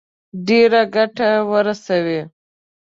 ډېره 0.47 0.81
ګټه 0.95 1.29
ورسوي. 1.51 2.21